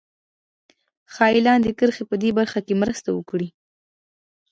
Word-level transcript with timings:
ښایي 1.13 1.41
لاندې 1.47 1.71
کرښې 1.79 2.03
په 2.09 2.15
دې 2.21 2.29
برخه 2.37 2.59
کې 2.65 2.79
مرسته 2.81 3.09
وکړي 3.13 3.49